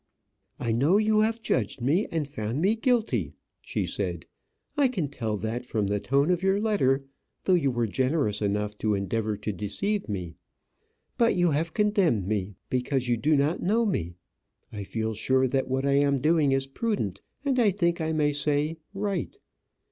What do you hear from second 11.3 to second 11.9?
you have